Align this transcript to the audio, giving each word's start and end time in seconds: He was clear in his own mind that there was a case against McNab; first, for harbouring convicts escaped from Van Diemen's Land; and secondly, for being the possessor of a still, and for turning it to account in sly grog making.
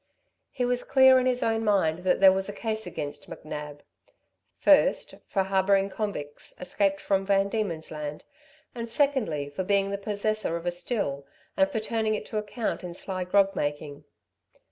He 0.49 0.65
was 0.65 0.83
clear 0.83 1.19
in 1.19 1.27
his 1.27 1.43
own 1.43 1.63
mind 1.63 1.99
that 2.05 2.19
there 2.19 2.31
was 2.31 2.49
a 2.49 2.53
case 2.53 2.87
against 2.87 3.29
McNab; 3.29 3.81
first, 4.57 5.13
for 5.27 5.43
harbouring 5.43 5.91
convicts 5.91 6.55
escaped 6.59 6.99
from 6.99 7.23
Van 7.23 7.49
Diemen's 7.49 7.91
Land; 7.91 8.25
and 8.73 8.89
secondly, 8.89 9.47
for 9.47 9.63
being 9.63 9.91
the 9.91 9.99
possessor 9.99 10.57
of 10.57 10.65
a 10.65 10.71
still, 10.71 11.27
and 11.55 11.71
for 11.71 11.79
turning 11.79 12.15
it 12.15 12.25
to 12.25 12.37
account 12.37 12.83
in 12.83 12.95
sly 12.95 13.23
grog 13.25 13.55
making. 13.55 14.03